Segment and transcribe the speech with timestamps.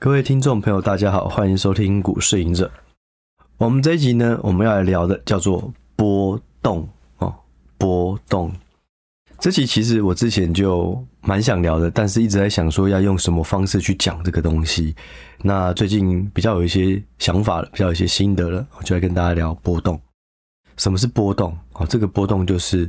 [0.00, 2.72] 各位听众朋友，大家好，欢迎收听股市隐者。
[3.58, 6.88] 我们这一集呢，我们要来聊的叫做波动
[7.18, 7.34] 哦，
[7.76, 8.50] 波动。
[9.38, 14.96] 这期其实我之前就蛮想聊的，但是一直在想说要用什么方式去讲这个东西。
[15.42, 20.00] 那最近比较有一些想法了，比较有一些心得了，我就来跟大家聊波动。
[20.78, 21.54] 什么是波动？
[21.74, 22.88] 哦，这个波动就是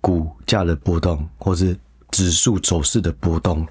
[0.00, 1.76] 股价的波动，或是
[2.12, 3.66] 指数走势的波动。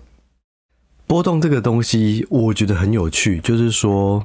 [1.08, 4.21] 波动这个东西，我觉得很有趣，就是说，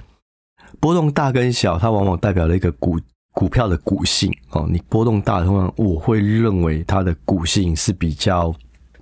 [0.81, 2.99] 波动大跟小，它往往代表了一个股
[3.33, 4.67] 股票的股性哦。
[4.69, 8.53] 你波动大的话，我会认为它的股性是比较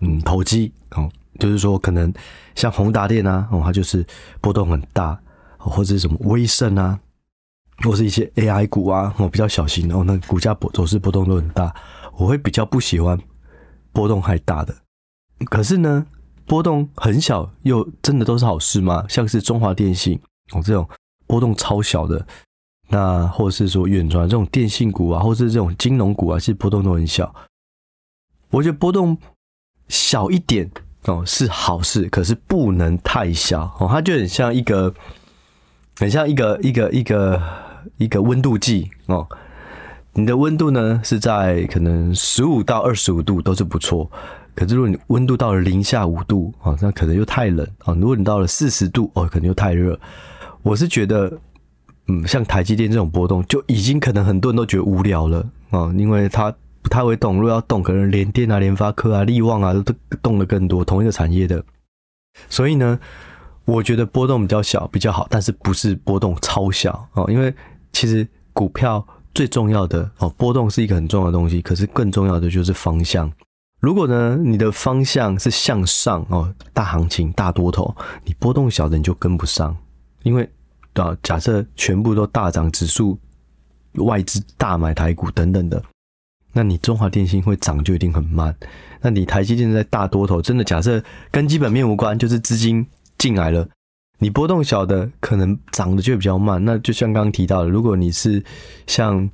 [0.01, 2.13] 嗯投机哦，就是说可能
[2.55, 4.05] 像宏达电啊哦，它就是
[4.43, 5.19] 波动很大，
[5.57, 7.01] 或者什么威盛啊，
[7.83, 11.75] 或是一些 AI 股啊哦，比较小型的哦，那股价波走势波动都很大，
[12.19, 13.19] 我会比较不喜欢
[13.91, 14.77] 波动太大的。
[15.47, 16.07] 可是呢，
[16.51, 19.05] 波动很小，又真的都是好事吗？
[19.09, 20.19] 像是中华电信
[20.51, 20.85] 哦，这种
[21.29, 22.27] 波动超小的，
[22.89, 27.33] 那或者是说远传这种电信股啊，或者是这种金融股啊，其实波动都很小。
[28.51, 29.17] 我觉得波动
[29.87, 30.69] 小一点
[31.05, 34.93] 哦是好事，可是不能太小哦，它就很像一个，
[36.01, 37.41] 很像一个一个一个
[37.99, 39.25] 一个温度计哦。
[40.15, 44.11] 你的温度呢是在可能十五到二十五度都是不错。
[44.61, 47.95] 可是如果你温度到了零下五度啊，那可能又太冷啊。
[47.95, 49.99] 如果你到了四十度哦，可能又太热。
[50.61, 51.33] 我是觉得，
[52.09, 55.39] 嗯，像台积电这种波动就已经可能很多人都觉得无聊了
[55.71, 57.37] 啊，因为它不太会动。
[57.37, 61.65] 如果要动，可能联电啊、联发科啊、力旺啊都动的更多，同一个产业的。
[62.51, 63.01] 所以呢，
[63.65, 67.25] 我觉得波动比较小比较好，但是不是波动超小哦。
[67.33, 67.55] 因为
[67.95, 69.03] 其实股票
[69.35, 73.33] 最重要的哦，波动是一个很重要的东西，可是更重要的就是方向。
[73.81, 79.75] 如果呢，你的方向是向上哦，大行情、大多头，你波动小的你就跟不上，
[80.23, 80.47] 因为
[80.93, 83.19] 啊，假设全部都大涨，指数
[83.95, 85.83] 外资大买台股等等的，
[86.53, 88.55] 那你中华电信会涨就一定很慢。
[89.01, 92.87] 那你台积电在大多头，真的假设跟基本面无关，就是资金
[93.17, 93.67] 进来了，
[94.19, 96.63] 你波动小的可能涨的就比较慢。
[96.63, 98.45] 那就像刚刚提到的，如果你是
[98.87, 99.27] 像。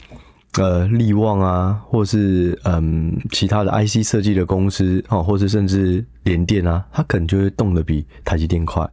[0.59, 8.89] 呃，力旺啊，或是嗯其他的 IC 设计的公司哦，或者甚至联电啊，它可能就会动得比台积电快。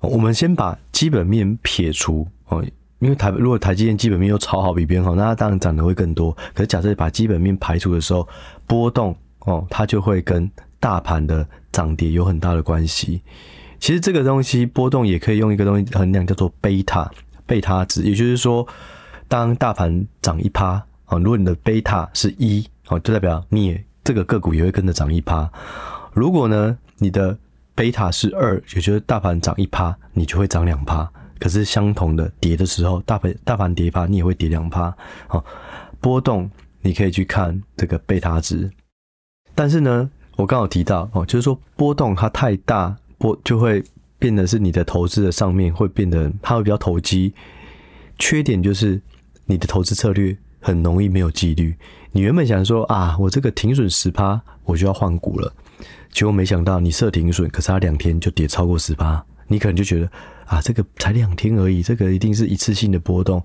[0.00, 2.64] 我们先把基本面撇除哦，
[3.00, 6.32] 因为台如果台积电基本面又超好比别人好，那它当然涨得会更多。
[6.54, 8.26] 可是假设把基本面排除的时候，
[8.66, 13.20] 波动哦，它就会跟大盘的涨跌有很大的关系。
[13.78, 17.10] 其实这个东西波动也可以用一个东西衡量，叫做贝塔
[17.44, 18.66] 贝塔值，也就是说。
[19.28, 25.50] 当大盘涨一趴啊，如果你的贝塔是一哦，就代表你这个个股也会跟着涨一趴。
[26.12, 27.36] 如果呢，你的
[27.74, 31.10] 贝塔是二，也就是大盘涨一趴，你就会涨两趴。
[31.38, 34.96] 可是相同的跌的时候，大盘大盘跌一趴，你也会跌两趴。
[35.26, 35.44] 好，
[36.00, 36.48] 波动
[36.80, 38.70] 你可以去看这个贝塔值。
[39.54, 43.82] 但是呢，我刚好提到哦，就是说波动它太大，波就会
[44.18, 47.34] 变得是你的投资的上面会变得它会比较投机。
[48.18, 49.00] 缺点就是。
[49.46, 51.74] 你的投资策略很容易没有纪律。
[52.12, 55.52] 你原本想说啊，我这个停损十趴，我就要换股了。
[56.10, 60.10] 结果没想到你设停损，可是它两天就跌超过十趴，你可能就觉得
[60.46, 63.42] 啊，这个才两天而已，这个一定是一次性的波动，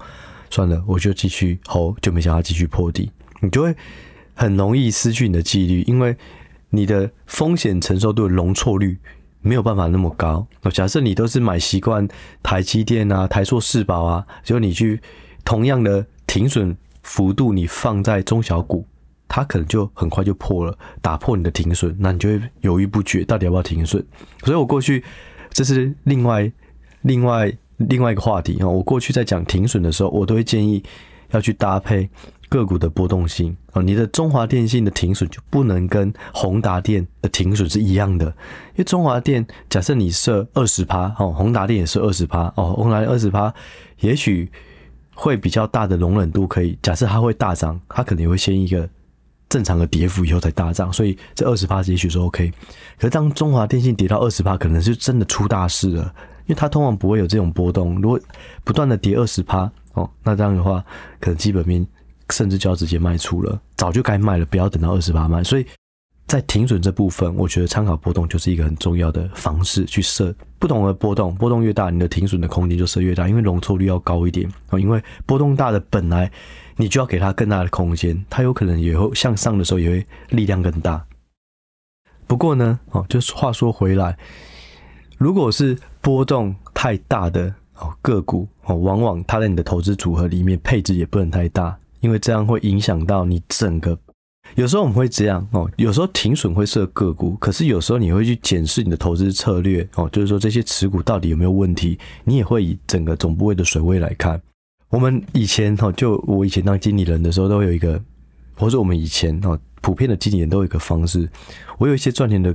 [0.50, 3.76] 算了，我就继续 hold，就没想到继续破底，你就会
[4.34, 6.16] 很容易失去你的纪律，因为
[6.70, 8.98] 你的风险承受度容错率
[9.42, 10.48] 没有办法那么高。
[10.72, 12.08] 假设你都是买习惯
[12.42, 15.02] 台积电啊、台塑、世宝啊，结果你去。
[15.44, 18.86] 同样的停损幅度，你放在中小股，
[19.28, 24.04] 它可能就很快就破了，打破你的停损，那你就会犹豫不决，到底要不要停损？
[24.44, 25.04] 所以我过去
[25.52, 26.50] 这是另外
[27.02, 28.68] 另外另外一个话题啊。
[28.68, 30.84] 我过去在讲停损的时候，我都会建议
[31.32, 32.08] 要去搭配
[32.48, 33.82] 个股的波动性啊。
[33.82, 43.54] 你的中华电信的停损就不能跟宏达电的停损是一样的，因为中华电假设你设二十趴哦，宏达电也是二十趴哦，宏达二十趴，
[44.02, 44.52] 也许。
[45.22, 48.90] 会比较大的容忍度，可以假设它会大涨，它可能也会先一个
[49.50, 52.52] 正常的跌幅，以后再大涨，所以这二十趴也许是 OK。
[52.98, 56.12] 可是当中华电信跌到二十趴，可能是真的出大事了，
[56.48, 58.02] 因为它通常不会有这种波动。
[58.02, 58.20] 如果
[58.64, 60.84] 不断的跌二十趴哦，那这样的话，
[61.20, 61.86] 可能基本面
[62.32, 65.44] 甚至就要直接卖出了，早就该卖了，不要等到二十趴卖。
[65.44, 65.66] 所以。
[66.32, 74.80] 在停损这部分，我觉得参考波动就是一个很重要的方式去设不同的波动，波动越大，你的停损的空间就设越大，因为容错率要高一点啊。
[74.80, 76.32] 因为波动大的本来
[76.78, 81.06] 你就要给它更大的空间，它有可能也会向上的时候也会力量更大。
[82.28, 84.18] 不过呢，哦，就是话说回来，
[85.18, 94.00] 如果是波动太大的哦个股哦，往往它在你的投资组合里面配置也不能太大，因为这样会影响到你整个。
[94.56, 104.42] 有时候我们会这样哦，有时候停损会设个股，可是有时候你会去检视你的投资策略哦，就是说这些持股到底有没有问题，你也会以整个总部位的水位来看。
[104.90, 108.02] 我们以前哈，就我以前当经理人的时候，都会有一个，
[108.56, 111.30] 或者我们以前哈，普遍的经理人都有一个方式，
[111.78, 112.54] 我有一些赚钱的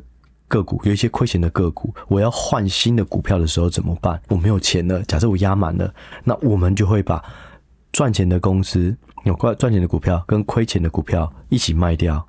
[0.49, 4.21] 个股，有一些亏钱的个股，我要换新的股票的时候怎么办？
[4.29, 5.93] 我没有钱了，假设我压满了，
[6.25, 7.25] 那我们就会把
[7.91, 8.95] 赚钱的公司。
[9.27, 12.25] 有赚赚钱的股票跟亏钱的股票一起卖掉，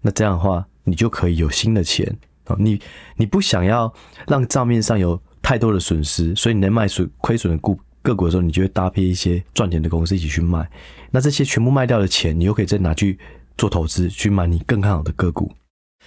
[0.00, 2.04] 那这样的话，你就可以有新的钱
[2.46, 2.56] 啊。
[2.58, 2.80] 你
[3.14, 3.92] 你不想要
[4.26, 10.68] 让账面上有太多的损失，所以你在卖损亏损的股个股的时候，你就会搭配一些赚钱的公司一起去卖。
[11.12, 13.16] 那这些全部卖掉的钱，你又可以再拿去
[13.56, 15.48] 做投资，去买你更看好的个股。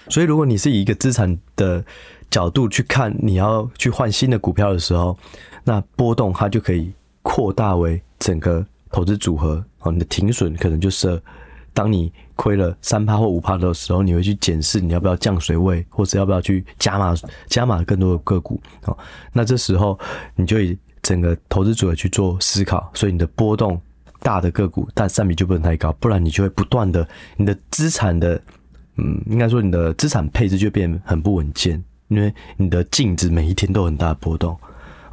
[0.10, 1.82] 所以，如果你是以一个资产的
[2.30, 5.18] 角度去看，你要去换新的股票的时候，
[5.64, 6.92] 那波动它就可以
[7.22, 8.66] 扩大为整个。
[8.96, 11.22] 投资组合哦，你的停损可能就设，
[11.74, 17.14] 当你亏了三趴或五趴的时候，你会去检视你要不要降水位，或者要不要去加码
[17.48, 18.98] 加码更多的个股哦。
[19.34, 20.00] 那这时候
[20.38, 23.78] 你就以整个投资组合去做思考，所以你的波动
[24.22, 27.06] 大的个股，但占比就不能太高，不然你就会不断的
[27.36, 28.42] 你的资产的
[28.96, 34.58] 嗯，应该说你的资产配置就变很不稳健，因为你的净值每一天都很大的波动。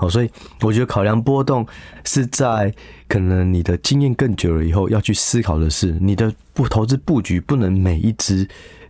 [0.02, 0.28] 哦，所以
[0.60, 1.64] 我觉得考量波动
[2.04, 2.74] 是在
[3.08, 8.46] 可能你的经验更久了以后要去思考的是，你的不投资布局不能每一支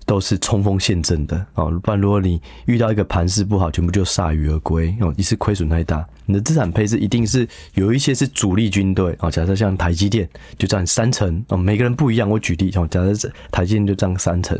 [0.06, 6.04] 都是冲锋陷阵的哦，不然如果你遇到一个盘势不好，全部就铩羽而归哦，一次亏损太大。
[6.24, 10.26] 你的资产配置一定是有一些是主力军队哦，假设像台积电
[10.56, 14.58] 就占三成哦，每个人不一样，我举例哦，假设台积电就占三成。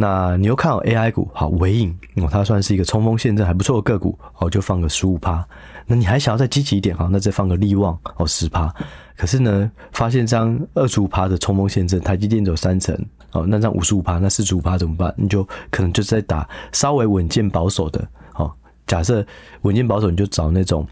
[0.00, 5.44] 那你又看好 AI 股，好，尾影哦，它算是一个冲锋陷阵还不错的个股哦，就放个十五趴。
[5.88, 8.72] 那你还想要再积极一点，哈，那再放个力旺哦，十趴。
[9.16, 12.96] 可是呢，发现这样二十五趴的冲锋陷阵，台积电走三成
[13.32, 15.12] 哦，那这样五十五趴，那四十五趴怎么办？
[15.16, 18.06] 你就可能就在打稍微稳健保守的
[18.36, 18.48] 哦。
[18.86, 19.26] 假设
[19.62, 20.86] 稳健保守，你就找那种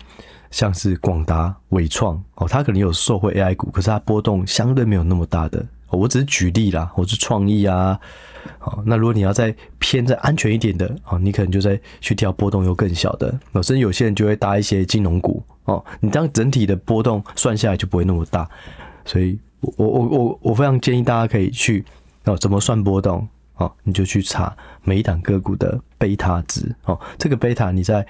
[0.50, 5.64] 像是广达、伟创哦，它可能有受惠 AI 股，可是它波动相对没有那么大的。
[5.90, 7.96] 我只是举例啦，我是创意啊。
[8.58, 13.62] 好，那如果你要再偏再安全一点的，哦，你可能就在去挑波动又更小的哦。
[13.62, 18.48] 甚至有些人就会搭一些金融股哦，你这样整体的波动算下来就不会那么大。
[19.04, 21.84] 所以我我我我非常建议大家可以去
[22.24, 23.26] 哦，怎么算波动？
[23.56, 27.00] 哦，你就去查每一档个股的贝塔值哦。
[27.16, 28.06] 这个贝塔你在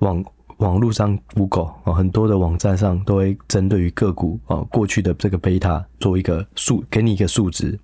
[0.00, 0.24] 网
[0.56, 7.78] 网络上 Google 哦，很多的网站上都会针对于个股哦过去的这个贝塔做一个数，给你一个数值。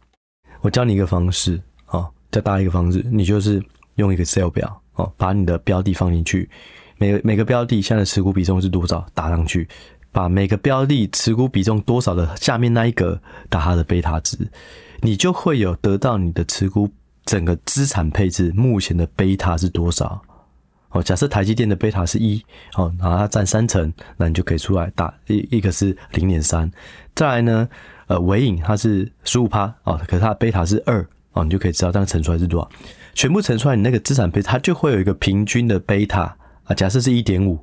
[0.60, 1.60] 我教你一个方式。
[2.30, 3.62] 再搭一个方式，你就是
[3.96, 6.48] 用一个 Excel 表哦，把你的标的放进去，
[6.98, 9.66] 每个每个标的现在的持股比重是多少，打上去，
[10.12, 14.36] 把每个标的持股比重多少的下面那一格打它的贝塔值，
[15.00, 16.90] 你就会有得到你的持股
[17.24, 20.20] 整个资产配置目前的贝塔是多少
[20.90, 21.02] 哦。
[21.02, 22.42] 假设台积电的贝塔是一
[22.74, 26.70] 哦，然后它占三成，那你就可以出来打一一个是零点三。
[27.14, 27.68] 再来呢，
[28.06, 31.06] 呃，纬颖它是十五趴哦，可是它的贝塔是二。
[31.44, 32.70] 你就可以知道这样乘出来是多少，
[33.14, 36.74] 全部乘出来，你那个资产配置它就会有一个平均的贝塔啊。
[36.74, 37.58] 假设是一点五，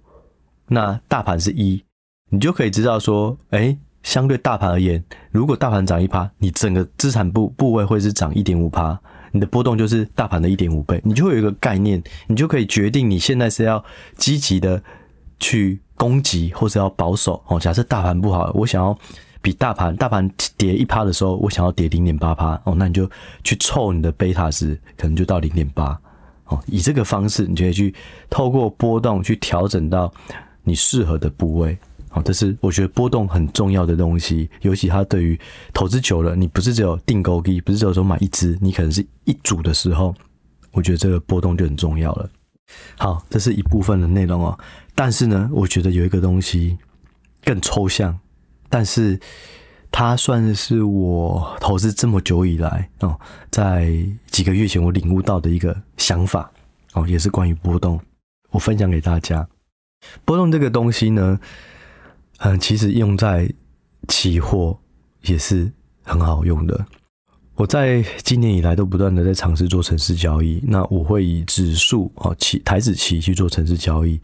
[0.68, 1.84] 那大盘是一，
[2.30, 9.00] 你就可以知道说，哎、相对大盘而言，如果大盘涨一趴，你整个资产部部位会是涨一点五趴，
[9.32, 13.84] 你的波动就是大盘的一点五倍，你就会有一个概念，你就可以决定你现在是要
[14.18, 14.82] 积极的
[15.40, 17.44] 去攻击，或是要保守。
[17.48, 18.98] 哦，假设大盘不好，我想要。
[19.46, 23.08] 比大盘大盘跌一趴的时候，我想要跌零点八趴哦，那你就
[23.44, 25.96] 去凑你的贝塔值，可能就到零点八
[26.46, 26.60] 哦。
[26.66, 27.94] 以这个方式，你就可以去
[28.28, 30.12] 透过波动去调整到
[30.64, 31.78] 你适合的部位
[32.10, 32.24] 哦。
[32.26, 35.40] 这是我觉得波动很重要的东西，尤其它对于
[35.76, 40.16] 投资久了，你不是只有定勾机，不是只有说买一只，你可能是一组的时候，
[40.72, 42.28] 我觉得这个波动就很重要了。
[42.98, 44.58] 好，这是一部分的内容哦。
[44.96, 46.76] 但是呢，我觉得有一个东西
[47.44, 48.18] 更抽象。
[48.70, 49.20] 但是，
[49.92, 53.18] 它算是我投资这么久以来哦，
[53.50, 53.96] 在
[54.30, 56.52] 几个月前我领悟到的一个想法
[56.94, 58.00] 哦，也是关于波动，
[58.52, 59.48] 我分享给大家。
[60.26, 61.40] 波动这个东西呢，
[62.40, 63.50] 嗯，其实用在
[64.08, 64.78] 期货
[65.22, 65.72] 也是
[66.04, 66.86] 很好用的。
[67.56, 74.20] 我在今年以来都不断的在尝试做城市交易，那我会以指数哦期台指期去做城市交易。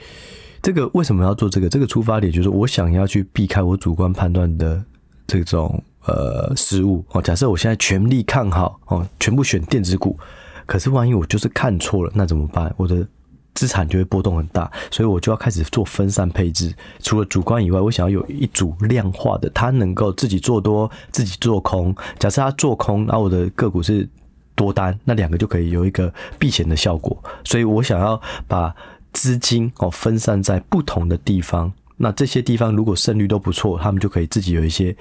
[0.62, 1.68] 这个为什么要做这个？
[1.68, 4.84] 这个出发点就是我想要去避开我主观判断的
[5.26, 7.22] 这种呃失误哦。
[7.22, 10.18] 假设我现在全力看好哦，全部选电子股，
[10.66, 12.74] 可是万一我就是看错了，那怎么办？
[12.78, 13.06] 我的
[13.54, 16.74] 资产就会波动很大，所以我就要开始做分散配置。
[17.00, 21.94] 除了主观以外，我想要有一组量化的，它能够自己做多，自己做空。
[22.20, 24.08] 假设它做空，那我的个股是
[24.56, 27.18] 多单，那两个就可以有一个避险的效果。
[27.44, 28.74] 所以我想要把
[29.14, 31.72] 资金哦分散在不同的地方。
[31.98, 34.96] 那这些地方如果胜率都不错，他们就可以自己有一些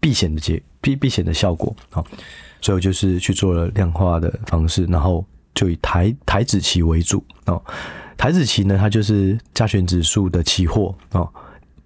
[0.00, 1.74] 避险的结避避险的效果。
[1.90, 2.04] 好，
[2.60, 5.24] 所以我就是去做了量化的方式，然后。
[5.54, 7.60] 就以台台指期为主哦，
[8.16, 11.28] 台指期呢，它就是加权指数的期货哦，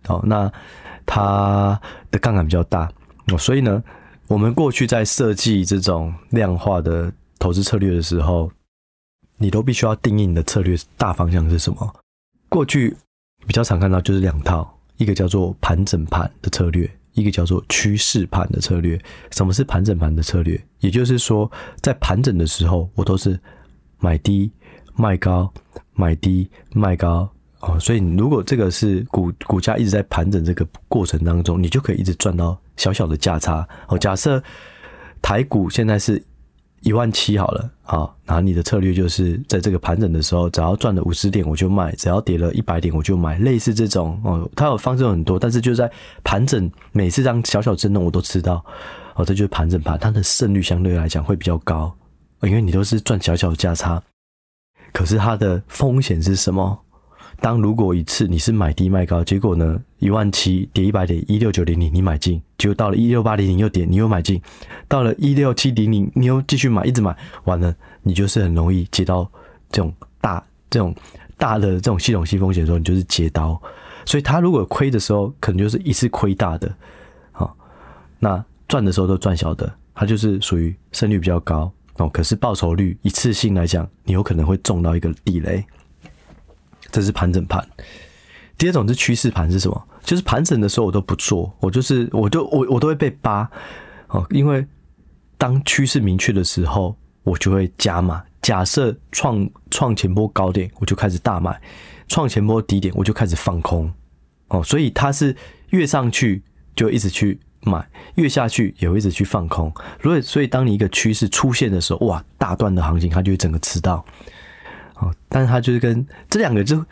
[0.08, 0.52] 哦，那
[1.06, 2.86] 它的杠杆比较大
[3.28, 3.82] 哦，所以呢，
[4.26, 8.52] 我们过去在设计这种量化的投资策略的时候，
[9.38, 11.94] 你都必须要定义你的策略大方向是什么。
[12.48, 12.96] 过去
[13.46, 19.00] 比较常看到就是两套，一个叫做盘整盘的策略，一个叫做趋势盘的策略。
[19.30, 20.62] 什么是盘整盘的策略？
[20.80, 23.38] 也就是说，在盘整的时候，我都是。
[24.04, 24.50] 买低
[24.96, 25.48] 卖高，
[25.94, 33.96] 买低卖高哦，所以如果这个是股股价一直在盘整这个过程当中，你就可以一直赚到小小的价差哦。
[33.96, 34.42] 假设
[35.22, 36.20] 台股现在是
[36.82, 44.48] 一万七好了啊，然后你的策略就是在这个盘整的时候，只要赚了五十点我就卖，只要跌了一百点我就买，类似这种哦。
[44.54, 45.90] 它有方式很多，但是就在
[46.22, 48.64] 盘整每次这样小小震动我都知道
[49.14, 51.94] 哦，这就是盘整盘，它的胜率相对来讲会比较高。
[52.42, 54.02] 因为你都是赚小小的价差，
[54.92, 56.76] 可是它的风险是什么？
[57.42, 64.40] 当如果一次你是买低卖高，结果呢，一万七跌一百点，一六九零零你买进，结果到了一六八零零又跌，你又买进，
[64.86, 69.28] 到了一六七零零你又继续买，一直买，完了你就是很容易接到
[69.70, 70.94] 这种大这种
[71.36, 73.60] 大的这种系统性风险的时候，你就是接刀。
[74.06, 76.72] 所以他如果亏的时候，可能就是一次亏大的，
[77.32, 77.56] 好，
[78.20, 81.68] 那赚的时候都赚小的，他就是属于胜率比较高。
[81.96, 85.64] 哦，可是报酬率一次性来讲，你有可能会中到一个地雷。
[86.92, 87.66] 这是盘整盘。
[88.56, 89.88] 第二种是趋势盘是什么？
[90.04, 93.50] 就是盘整的时候我都不做，我就是我就我我都会被扒。
[94.08, 94.64] 哦，因为
[95.36, 96.94] 当趋势明确的时候，
[97.24, 98.22] 我就会加码。
[98.42, 101.52] 假设创创前波高点，我就开始大买；
[102.06, 103.92] 创前波低点，我就开始放空。
[104.48, 105.34] 哦，所以它是
[105.70, 106.42] 越上去
[106.76, 107.40] 就一直去。
[107.64, 109.72] 买越下去也会一直去放空，
[110.02, 114.04] 所以所以当你一个趋势出现的时候，哇，大段的行情它就会整个吃到，
[115.02, 116.82] 哦，但是它就是跟这两个就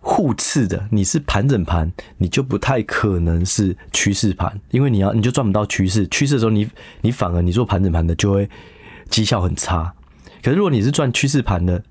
[0.00, 8.48] 互斥的，你是盘整盘，你就不太可能是趋势盘，因为你要你就赚不到趋势，趋势的时候你你反而你做盘整盘的就会
[9.08, 9.92] 绩效很差，
[10.42, 11.82] 可是如果你是赚趋势盘的，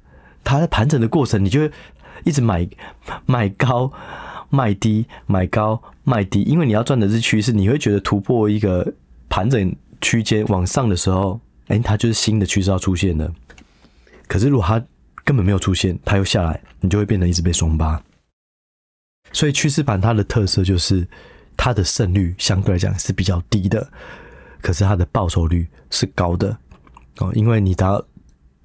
[0.43, 1.71] 它在盘整的过程你就会
[2.23, 2.67] 一直买
[3.25, 3.91] 买高。
[4.49, 8.93] 卖低买高，卖低，因为你要赚的是趋势，你会觉得突破一个
[9.27, 11.39] 盘整区间往上的时候，
[11.69, 13.33] 哎，它就是新的趋势要出现了。
[14.27, 14.79] 可是如果它
[15.23, 18.01] 根本没有出现，它又下来，你就会变得一直被双八。
[19.31, 21.07] 所以趋势盘它的特色就是
[21.57, 23.87] 它的胜率相对来讲是比较低的，
[24.61, 26.57] 可是它的报酬率是高的
[27.17, 28.03] 哦，因为你只要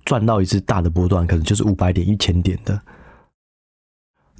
[0.04, 2.80] 赚到一次大的波段，可能就是五百点、一千点的，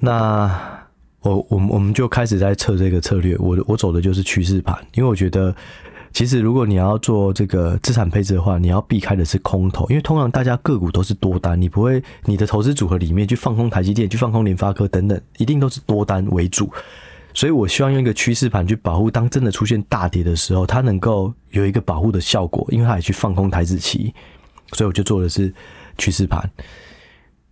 [0.01, 0.77] 那。
[1.21, 5.55] 我我们我们就开始在测这个策略，我我走的就是趋势盘，因为我觉得，
[6.13, 16.73] 其实如果你要做这个资产配置的话，你要避开的是空头，因为通常大家个股都是多单，你不会你的投资组合里面去放空台积电，去放空联发科等等，一定都是多单为主，
[17.35, 24.15] 所以我希望用一个趋势盘去保护，当真的出现大跌的时候，它能够有一个保护的效果，因为它也去放空台子期，
[24.73, 25.53] 所以我就做的是
[25.97, 26.51] 趋势盘，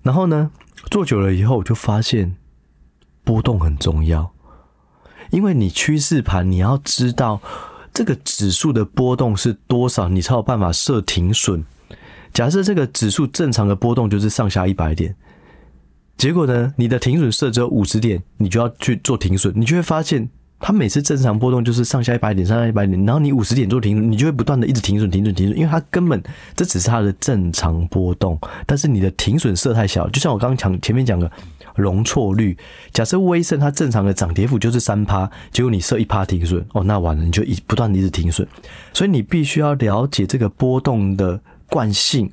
[0.03, 0.51] 然后呢，
[0.91, 2.37] 做久了以后，我就发现。
[3.27, 4.33] 波动很重要，
[5.33, 7.41] 因为你趋势盘，你要知道
[7.97, 11.65] 这个指数的波动是多少，你才有办法设停损。
[12.31, 15.17] 假设这个指数正常的波动就是上下一百点，
[16.19, 26.23] 结果呢，你的停损设只有五十点，你就要去做停损，你就会发现它每次正常波动就是上下一百点，上下一百点，然后你五十点做停损，你就会不断的一直停损、停损、停损，因为它根本
[26.55, 31.31] 这只是它的正常波动，但是你的停损设太小，就像我刚刚讲前面讲的。
[31.77, 32.57] 容错率，
[32.91, 38.49] 假设威盛它正常的涨跌幅就是三趴，结果你设一趴停损，哦，那完了，你就一不断的一直停损，
[38.95, 42.33] 所以你必须要了解这个波动的惯性，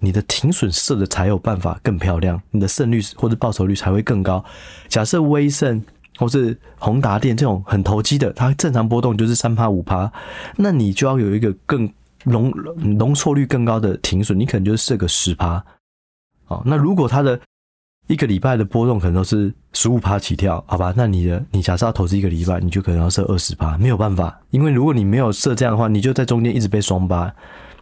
[0.00, 4.44] 你的停损设的才有办法更漂亮，你的胜率或者报酬率才会更高。
[4.88, 5.80] 假设威盛
[6.20, 10.12] 或是宏达电这种很投机的，它正常波动就是三趴五趴，
[10.56, 11.90] 那你就要有一个更
[12.24, 12.50] 容
[12.98, 15.64] 容错率更高的停损，你可能就是设个十趴，
[16.48, 17.40] 哦，那如果它的
[18.06, 20.92] 一个礼拜的波动可能都是十五趴起跳，好吧？
[20.94, 27.34] 那你的你假设要投资一个礼拜，你就可能要设二十趴，没有办法，因为如果你没有设这样的话，你就在中间一直被双八。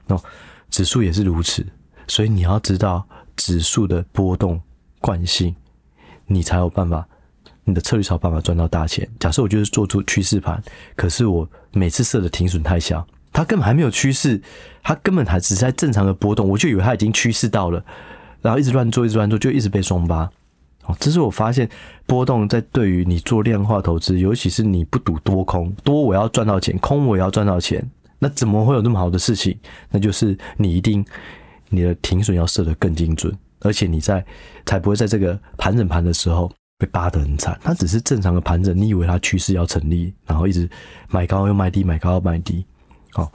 [0.06, 0.22] 哦，
[0.70, 1.66] 指数也是如此，
[2.06, 4.58] 所以你要知道指数的波动
[5.00, 5.54] 惯性，
[6.26, 7.06] 你才有办法，
[7.68, 9.06] 你的策略才有办法赚到大钱。
[9.20, 10.60] 假设我就是做出趋势盘，
[10.96, 14.40] 可是我每次设的停损太小，它根本还没有趋势，
[14.82, 17.84] 它根本还只是在正常的波动，我就以为它已经趋势到了，
[18.40, 20.30] 然后一直乱做，一直乱做，就一直被双八。
[20.86, 21.68] 哦，这是我发现
[22.06, 27.86] 波动在对于你做量化投资，尤其是你不赌多空，多我要赚到钱，空我也要赚到钱，
[28.18, 29.54] 那怎么会有那么好的事情？
[29.90, 31.04] 那就是你一定
[31.68, 34.24] 你的停损要设得更精准，而且你在
[34.64, 37.58] 才不会在这个盘整盘的时候被扒得很惨。
[37.62, 40.68] 它只是正常的盘整，你以为它趋势要成立，然后一直
[41.10, 42.64] 买高又卖低，买高又卖低，
[43.14, 43.30] 哦，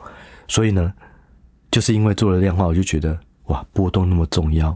[0.48, 0.92] 所以呢，
[1.70, 4.76] 就是因为做了量化，我就觉得哇，波动那么重要。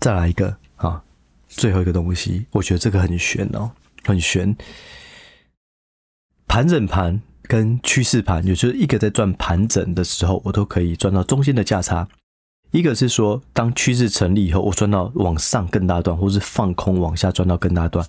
[0.00, 1.02] 再来一个啊。
[1.46, 3.70] 最后一个东西，我觉得这个很玄哦，
[4.02, 4.56] 很玄。
[6.48, 12.08] 盘整盘跟趋势盘，也就是一个在赚盘整的时候，我都可以赚到中间的价差；
[12.74, 18.04] 一个是说，当趋势成立以后，我赚到往上更大段，或是放空往下赚到更大段。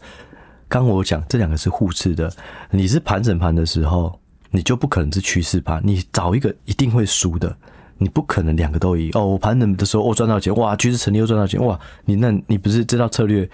[0.68, 2.34] 刚我讲这两个是互斥的，
[2.72, 4.20] 你是盘整盘的时候，
[4.50, 7.56] 你就不可能是趋势盘，你找一个一定会输的。
[8.00, 9.24] 你不可能两个都赢哦！
[9.24, 10.76] 我盘整的时候，我赚到钱，哇！
[10.76, 11.80] 趋势成立又赚到钱，哇！
[12.04, 13.48] 你那，你不是这套策略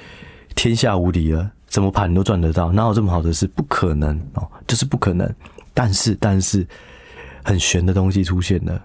[0.55, 1.51] 天下无敌了？
[1.67, 2.71] 怎么盘你都赚得到？
[2.71, 3.45] 哪有这么好的事？
[3.47, 5.29] 不可能哦，就是不可能。
[5.73, 6.65] 但是，但是
[7.43, 8.81] 很玄的东西出现了。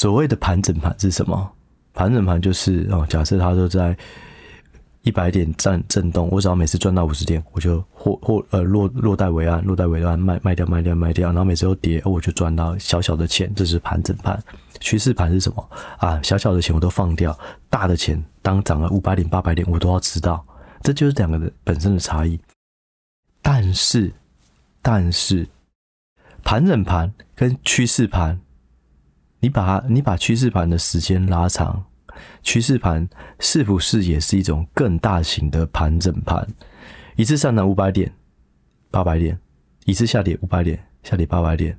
[0.00, 1.52] 所谓的盘整盘是什么？
[1.92, 3.94] 盘整盘就是哦，假设它都在。
[5.02, 14.38] 一百点震震动，我只要每次赚到五十点，我就或或呃落落袋为安，落袋为安卖卖掉卖掉卖掉，然后每次都跌，我就赚到小小的钱，这是盘整盘。
[14.78, 16.20] 趋势盘是什么啊？
[16.22, 17.36] 小小的钱我都放掉，
[17.70, 20.44] 大的钱当涨了五百点八百点，我都要知道，
[20.82, 22.38] 这就是两个的本身的差异。
[23.40, 24.12] 但是
[24.82, 25.48] 但是
[26.44, 28.38] 盘整盘跟趋势盘，
[29.40, 31.84] 你把你把趋势盘的时间拉长。
[32.42, 36.46] 趋势盘是不是也是一种更大型的盘整盘？
[37.16, 38.12] 一次上涨五百点、
[38.90, 39.38] 八百点，
[39.86, 41.78] 一次下跌五百点、下跌八百点，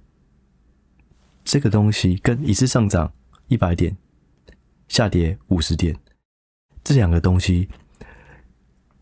[1.44, 3.12] 这个东西跟一次上涨
[3.48, 3.96] 一百点、
[4.88, 5.96] 下跌五十点，
[6.84, 7.70] 这两个东西，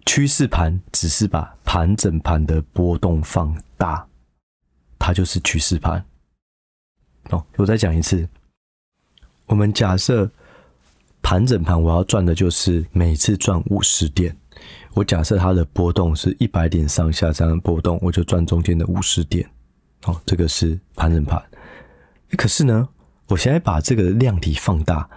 [0.05, 4.05] 趋势盘只是把盘整盘的波动放大，
[4.97, 6.03] 它就是趋势盘。
[7.29, 8.27] 哦，我再讲一次，
[9.49, 10.27] 我们假设。
[11.21, 14.33] 盘整盘，我要赚的就是每次赚五十点。
[14.93, 19.45] 我假设它的波动是一百点上下这样波动，我就赚中间的五十点。
[20.05, 21.39] 哦，这个是盘整盘。
[22.37, 22.87] 可是呢，
[23.27, 25.07] 我现在把这个量体放大，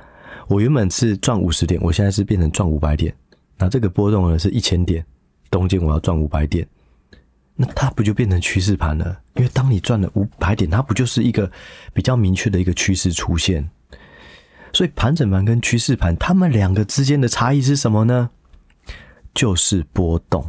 [0.49, 3.15] 我原本是赚五十点，我现在是变成赚五百点。
[3.57, 5.07] 那这个波动呢是一千点，
[5.53, 6.67] 中间我要赚五百点，
[7.55, 9.21] 那它不就变成趋势盘了？
[9.37, 11.51] 因为当你赚了五百点，它不就是一个
[11.95, 13.71] 比较明确的一个趋势出现？
[14.73, 18.31] 所以盘整盘跟趋势盘，它们两个之间的差异是什么呢？
[19.35, 20.45] 就是波动。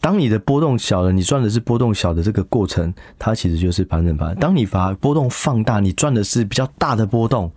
[0.00, 4.34] 当你的波动小了，你赚的是波动小的这个过程，它其实就是盘整盘。
[4.36, 7.50] 当你把波动放大，你赚的是比较大的波动，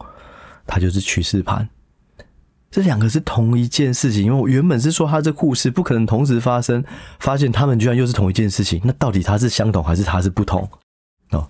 [0.65, 1.69] 它就是趋势盘。
[2.71, 6.84] 这两个是同一件事情，因为我原本是说它这故事不可能同时发生，
[7.19, 10.67] 发现它们居然又是同一件事情，那到底它是相同还是它是不同？
[11.32, 11.47] 哦。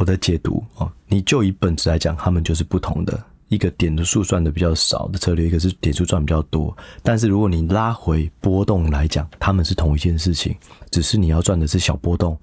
[0.00, 3.22] 我的解读哦，你就以本质来讲，他们就是不同的。
[3.48, 6.74] 一个点的数赚的比较少的策略，一个是点数赚比较多。
[7.02, 10.56] 但是如果你拉回波动来讲，他们是同一件事情，
[10.90, 12.38] 只是你要赚的是小波动，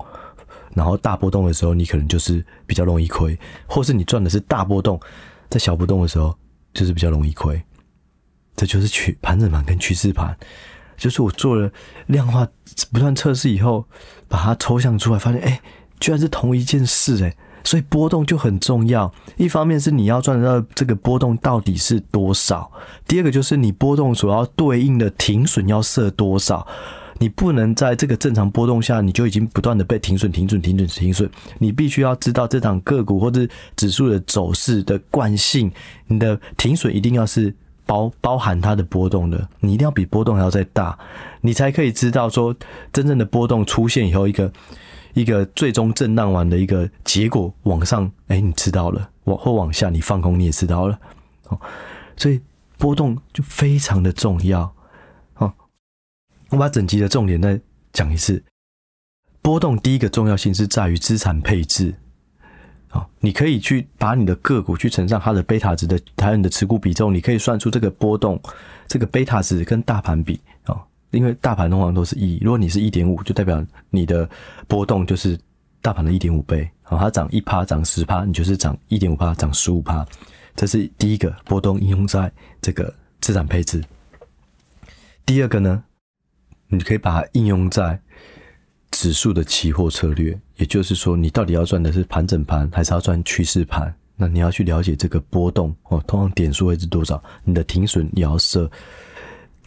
[0.76, 5.00] 然后大波动的时候，你可能就是比较容易亏，或是你赚的是大波动，
[5.50, 6.38] 在小波动的时候
[6.76, 7.60] 就是比较容易亏。
[8.56, 10.38] 这就是趋盘整盘跟趋势盘，
[10.96, 11.72] 就是我做了
[12.06, 12.48] 量化
[12.92, 13.84] 不断测试以后，
[14.28, 15.60] 把它抽象出来，发现哎，
[16.00, 17.36] 居然是同一件事哎。
[17.68, 22.72] 所以波动就很重要，一方面是你要赚到这个波动到底是多少，
[23.06, 26.66] 第二个就是你波动所要对应的停损要设多少，
[27.20, 35.70] 你不能在这个正常波动下你就已经不断的被停损、停损、停损、停损，你必须要知道这档个股或者指数的走势的惯性，
[36.06, 37.54] 你的停损一定要是
[37.86, 40.98] 包包含它的波动的，你一定要比波动还要再大，
[41.42, 42.56] 你才可以知道说
[42.94, 44.50] 真正的波动出现以后一个。
[45.18, 51.00] 一个最终震荡完的一个结果，往上，哎、你知道了；往或往下，你放空，你也知道了。
[51.48, 51.60] 哦，
[52.16, 52.40] 所以
[52.78, 54.72] 波动就非常的重要。
[55.38, 55.52] 哦，
[56.50, 57.60] 我把整集的重点再
[57.92, 58.44] 讲一次。
[59.42, 61.96] 波动第一个重要性是在于资产配置。
[62.92, 68.40] 哦，你可以去把你的个股去乘上它的贝塔值的，还有你的持股比重，你可以算出这个波动，
[68.88, 70.40] 这个贝塔值跟大盘比。
[71.12, 74.30] 因为大盘通常都是一，如果你是一点五，就代表你的
[74.68, 75.40] 波动就是
[75.82, 76.70] 大盘的一点五倍。
[76.84, 80.06] 好，它涨一趴，涨十趴，你就是涨一点五趴，涨十五趴。
[80.56, 83.84] 这是第一个波动应用在这个资产配置。
[85.26, 85.84] 第二个呢，
[86.68, 88.00] 你可以把它应用在
[88.92, 93.94] 指数的期货策略，也就是说，你到底要赚的是盘整盘，还是要赚趋势盘？
[94.16, 97.22] 那你要去了解这个波动哦，通常点数会是多少？
[97.44, 98.70] 你的停损你要设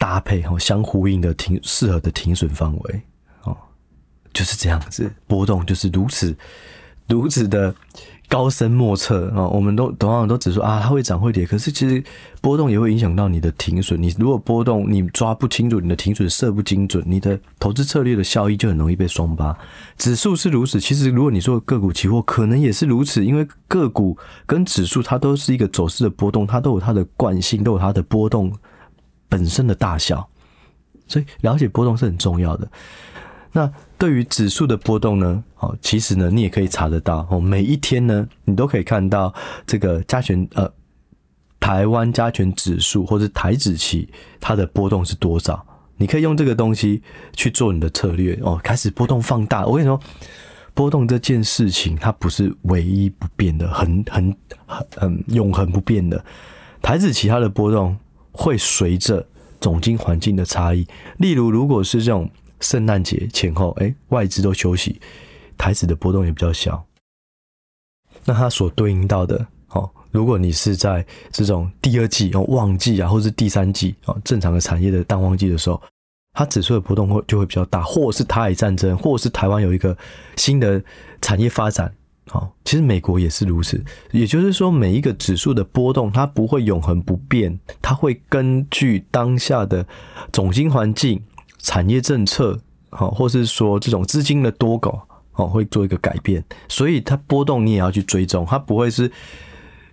[0.01, 3.01] 搭配哦，相呼应的停适合的停损范围
[3.43, 3.55] 哦，
[4.33, 6.35] 就是这样子，波动就是如此
[7.07, 7.75] 如此的。
[8.31, 9.45] 高深莫测啊！
[9.45, 12.01] 我们都同样都只说啊，它会涨会跌，可是其实
[12.39, 14.01] 波动也会影响到你的停损。
[14.01, 19.53] 你如果波动你抓不清楚，你的停损设不精准，你的投资策略的效益就很容易被双八。
[19.97, 28.49] 指数是如此，其实如果你说个股期货，可能也是如此，因为个股跟指数它都是一个走势的波动，它都有它的惯性，都有它的波动
[29.31, 30.27] 本身的大小，
[31.07, 32.69] 所以了解波动是很重要的。
[33.53, 35.41] 那对于指数的波动呢？
[35.59, 37.39] 哦，其实呢，你也可以查得到哦。
[37.39, 39.33] 每一天呢，你都可以看到
[39.65, 40.69] 这个加权呃，
[41.59, 45.65] 台湾加权指数或者台指期它的波动是多少？
[45.97, 47.01] 你可以用这个东西
[47.33, 48.59] 去做你的策略哦。
[48.63, 49.99] 开始波动放大，我跟你说，
[50.73, 56.23] 波动这件事情它不是唯一不变的，很很很很永恒不变的。
[56.81, 57.95] 台指期它的波动
[58.41, 59.25] 会随着
[59.59, 62.29] 总经环境的差异，例如如果是这种。
[62.61, 65.01] 圣诞节前后，哎，外资都休息，
[65.57, 66.85] 台指的波动也比较小。
[68.23, 75.81] 那它所对应到的，哦，如果你是在这种第二季哦旺季啊，或是第三季哦正常的产业的淡旺季的时候，
[76.33, 79.97] 它指数的波动会就会比较大，或是台海战争，或是台湾有一个
[80.35, 80.79] 新的
[81.19, 81.91] 产业发展，
[82.31, 83.83] 哦，其实美国也是如此。
[84.11, 89.85] 也就是说，每一个指数的波动，它不会永恒不变，它会根据当下的
[90.31, 91.21] 总经环境。
[91.63, 94.99] 产业政策，好，或是说这种资金的多寡，
[95.33, 99.11] 哦，会做一个改变，所以它波动你也要去追踪，它不会是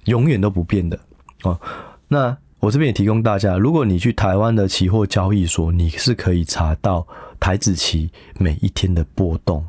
[0.06, 0.98] 永远都不变的，
[1.42, 1.60] 哦。
[2.08, 7.06] 那我这边也提供大家，如果你去台湾的期货交易所，你是可以查到
[7.38, 9.62] 台指期每一天的波动，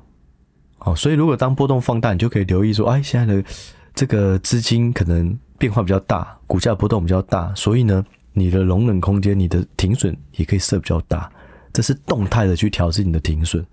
[0.80, 3.44] 哦，所以如果当波动放大，你就可以留意说，哎，现在的
[3.94, 11.30] 这个资金可能变化比较大，股价波动比较大，所以呢，你的容忍空间，你的停损也可以设比较大。
[11.72, 13.64] 这是动态的去调适你的停损，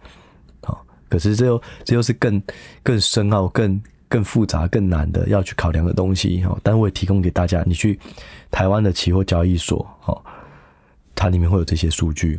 [0.63, 2.43] 好，可是这又这又是更
[2.83, 6.59] 更深奥、更更复杂、更难的要去考量的东西，哈。
[6.63, 7.99] 但我也提供给大家，你去
[8.51, 10.23] 台湾的期货交易所，哈，
[11.15, 12.39] 它里面会有这些数据。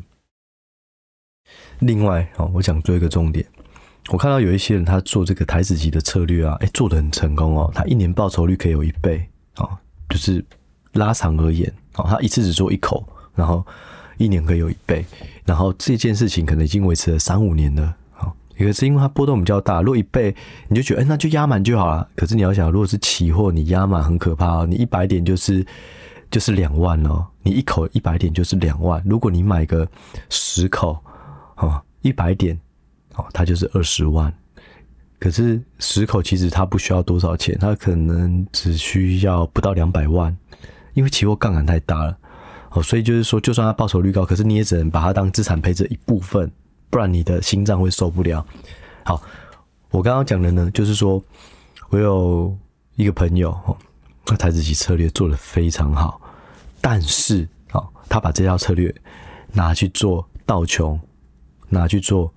[1.80, 3.44] 另外，哦，我想做一个重点，
[4.10, 9.70] 我看到有一些人他做这个台子级的策略啊，哎，做的很成功哦，他一年报酬率可以有一倍，啊，
[10.10, 10.44] 就是
[10.94, 13.66] 拉长而言，啊，他一次只做一口，然后。
[14.20, 15.06] 一年可以有一倍，
[15.46, 20.36] 然后这件事情可能已经维持了三五年了，好，一个是因为它波动比较大，如果一倍
[20.70, 22.10] 你就觉得，哎，那就压满就好了。
[22.16, 25.64] 可是你要想，如果是期货，你压满很可怕哦，你一百点就是
[26.32, 29.00] 就是两万哦，你一口一百点就是两万。
[29.06, 29.88] 如果你买个
[30.30, 30.98] 十口，
[31.58, 32.60] 哦，一百点，
[33.18, 34.34] 哦，它就是二十万。
[35.20, 40.36] 可是十口其实它不需要多少钱，它可能只需要不到两百万，
[40.94, 42.18] 因为期货杠杆太大了。
[42.72, 46.52] 哦，所以就是说，就算它报酬率高，可是你也只能把它当资产配置一部分，
[46.90, 48.46] 不然你的心脏会受不了。
[49.04, 49.22] 好，
[49.90, 51.20] 我刚刚讲的呢，就是说
[51.90, 52.56] 我有
[52.96, 53.76] 一个朋友，哦，
[54.26, 56.22] 他台指期策略做得非常好，
[56.80, 58.94] 但是，哦，他把这套策略
[59.54, 61.00] 拿去做道琼，
[61.70, 62.32] 拿去做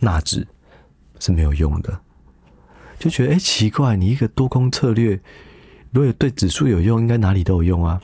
[0.00, 0.46] 纳指
[1.18, 2.00] 是没有用的，
[2.98, 5.20] 就觉得哎奇怪，你一个多空策略，
[5.90, 8.00] 如果对指数有用，应该哪里都有用啊。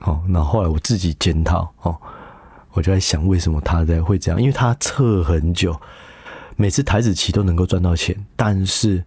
[0.00, 1.96] 哦，那后来我自己检讨哦，
[2.72, 4.40] 我就在想为什么他在会这样？
[4.40, 5.78] 因为他测很久，
[6.56, 9.02] 每次台子期都能够赚到钱，但是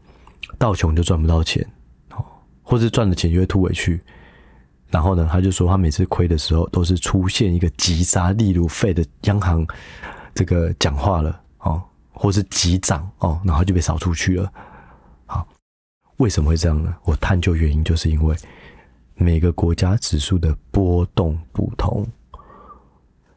[0.57, 1.63] 道琼就赚不到钱，
[2.11, 2.25] 哦，
[2.63, 4.01] 或者赚的钱就会突围去。
[4.89, 9.63] 然后呢，他就说他每次亏的时候都是出现一个急杀，例如 Fed 的央行
[10.33, 14.51] 这个讲话了哦，或是急涨哦，然后就被扫出去了。
[15.25, 15.47] 好，
[16.17, 16.95] 为什么会这样呢？
[17.03, 18.35] 我探究原因，就是因为。
[19.21, 22.07] 每个国家指数的波动不同，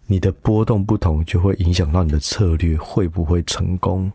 [0.07, 4.09] 你的波动不同就会影响到你的策略会不会成功。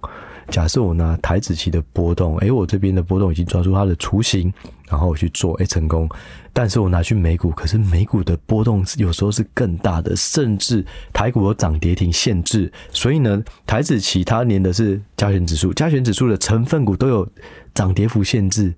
[0.49, 4.51] 假设我拿台子期的波动，诶，我这边的波动已经抓住它的雏形，
[4.87, 6.09] 然后我去做，诶，成功。
[6.53, 10.83] 但是我拿去美股，可是美股的波动有时候是更大的，甚至
[11.13, 12.71] 台股有涨跌停限制。
[12.91, 17.27] 所以呢，台子期它连的是加权指数，加权指数的成分股都有
[17.73, 18.73] 涨跌幅限制。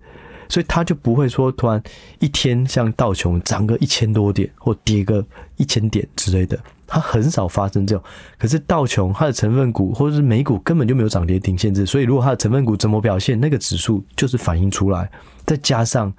[0.49, 1.81] 所以他就不会说突然
[2.19, 5.25] 一天像道琼涨个一千多点或跌个
[5.57, 8.03] 一千点之类的，它很少发生这种。
[8.37, 15.09] 可是道琼它的成分股或者是美股根本就没有涨跌停限制，所以如果它的成分股怎么表现，那个指数就是反映出来。
[15.45, 16.13] 再加上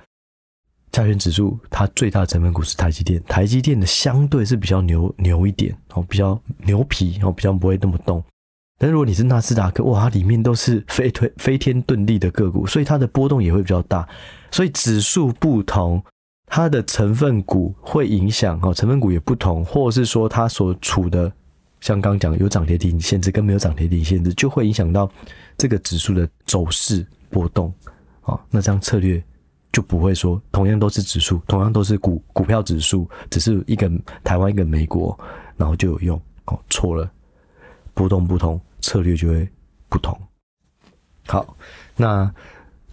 [0.92, 8.22] 加权指数它最大的成分股是台积电，台积电的相对是比较牛牛一点哦，比较牛皮哦，比较不会那么动。
[8.82, 14.08] 但如果你是纳斯达克，哇，它里面都是飞推飞天遁地的个股，所以它的波动也会比较大。
[14.50, 16.02] 所以指数不同，
[16.46, 21.30] 它的成分股会影响哦，成分股也不同，或者是说它所处的，
[21.82, 25.06] 像刚讲有涨跌停限制跟没有涨跌停限制，就会影响到
[25.58, 27.70] 这个指数的走势波动
[28.22, 28.40] 啊。
[28.48, 29.22] 那这样策略
[29.70, 33.92] 就不会说同样都是指数，同样都是股股票指数，只是一个
[34.24, 35.14] 台湾一个美国，
[35.58, 37.06] 然后就有用哦，错了，
[37.92, 38.58] 波动不同。
[38.80, 39.48] 策略就会
[39.88, 40.18] 不同。
[41.26, 41.56] 好，
[41.96, 42.32] 那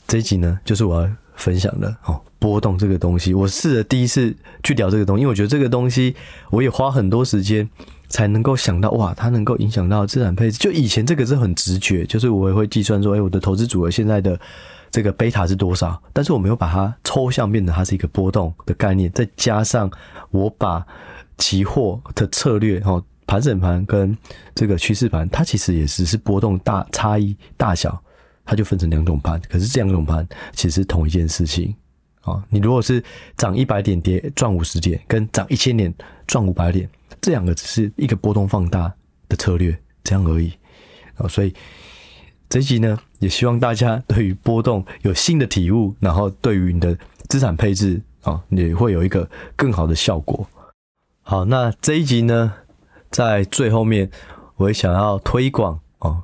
[0.07, 6.15] 这一集呢，就是我要分享的哦，波动这个东西，我试着第一次去聊这个东西，因为我觉得这个东西
[6.51, 7.67] 我也花很多时间
[8.07, 10.57] 才能够想到，哇，它能够影响到资产配置。
[10.57, 14.39] 就以前这个是很直觉，就是我也会计算说，哎，我的投资组合现在的
[14.91, 19.89] 这个贝塔是多少，但是我没有把它抽象变成它是一个波动的概念，再加上
[20.31, 20.85] 我把
[21.37, 23.03] 期货的策略哦。
[23.27, 24.17] 盘整盘跟
[24.55, 28.01] 这个趋势盘，它其实也只是波动大差异大小，
[28.45, 29.39] 它就分成两种盘。
[29.49, 31.75] 可是这两种盘其实同一件事情
[32.21, 32.41] 啊。
[32.49, 33.03] 你如果是
[33.35, 35.93] 涨一百点跌赚五十点，跟涨一千点
[36.25, 38.91] 赚五百点，这两个只是一个波动放大
[39.27, 40.53] 的策略，这样而已
[41.17, 41.27] 啊。
[41.27, 41.53] 所以
[42.47, 50.47] 这一集呢，也希望大家对于波动有新的体悟，然后对于你的资产配置啊，也会有一个更好的效果。
[51.21, 52.53] 好，那这一集呢，
[53.11, 54.09] 在最后面，
[54.55, 56.23] 我也想要推广哦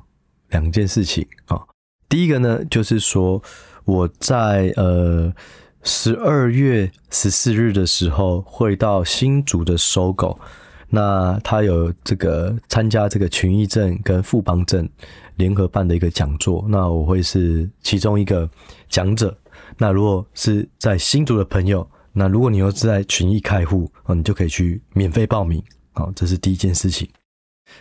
[0.50, 1.60] 两件事情啊。
[2.08, 3.42] 第一个呢，就是说
[3.84, 5.32] 我在呃
[5.82, 10.38] 十二月十四日的时候会到新竹的 SOGO，
[10.88, 14.88] 那他有这个参加这个群益镇跟富邦镇
[15.36, 18.48] 联合办的一个讲座，那我会是其中一个
[18.88, 19.36] 讲者。
[19.76, 25.60] 那如果是在新竹的朋友，那如果你又是在群益开户啊，你就可以去免费报名。
[25.94, 27.08] 好，这是第一件事情。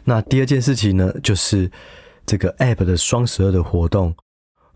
[0.04, 1.70] 那第二件事情呢，就是
[2.26, 4.16] 这个 App 的双十二的活动，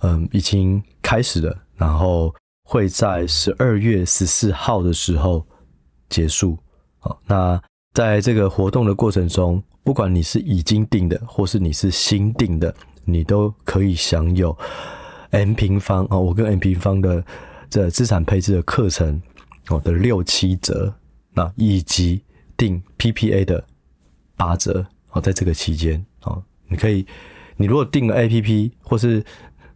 [0.02, 5.45] 嗯，已经开始了，然后会在十二月十四号的时候
[6.10, 6.58] 结束。
[6.97, 7.62] 好，那
[7.93, 12.73] 在这个活动的过程中，不管你是已经订的，或是你是新订的，
[13.06, 14.58] 你都可以享有
[15.30, 17.23] M 平方啊，我跟 M 平方的
[17.69, 19.21] 这资产配置的课程
[19.69, 20.91] 哦的六七折，
[21.34, 22.23] 那以及。
[22.58, 23.63] 订 PPA 的
[24.36, 27.06] 八折哦，在这个期间哦，你可以，
[27.56, 29.24] 你如果订了 APP 或是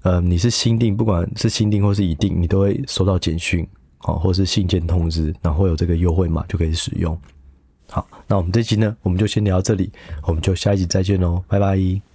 [0.02, 3.65] 呃你是新订，不管是新订或是已订，你都会收到简讯
[4.02, 7.17] 哦，或是信件通知，然后有这个优惠码就可以使用。
[7.89, 9.91] 好，那我们这期呢，我们就先聊到这里，
[10.24, 12.11] 我们就下一集再见喽，拜拜。